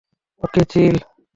[0.43, 0.95] ওকে, চিল!